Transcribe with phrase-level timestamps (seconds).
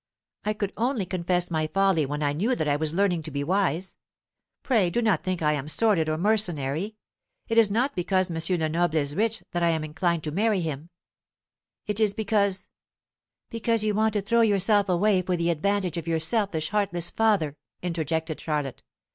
[0.43, 3.43] I could only confess my folly when I knew that I was learning to be
[3.43, 3.95] wise.
[4.63, 6.95] Pray do not think that I am sordid or mercenary.
[7.47, 8.59] It is not because M.
[8.59, 10.89] Lenoble is rich that I am inclined to marry him,
[11.85, 12.67] it is because"
[13.51, 17.55] "Because you want to throw yourself away for the advantage of your selfish heartless father,"
[17.83, 18.81] interjected Charlotte.